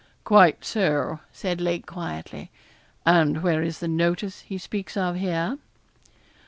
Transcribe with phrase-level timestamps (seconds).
[0.23, 2.49] 'Quite so,' said Lake, quietly;
[3.05, 5.59] 'and where is the notice he speaks of here?'